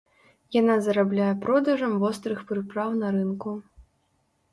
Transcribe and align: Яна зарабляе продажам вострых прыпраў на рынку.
Яна 0.59 0.77
зарабляе 0.85 1.27
продажам 1.43 1.93
вострых 2.05 2.39
прыпраў 2.53 2.89
на 3.03 3.07
рынку. 3.19 3.51